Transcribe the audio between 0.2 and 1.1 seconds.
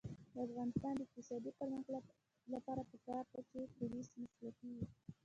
د افغانستان د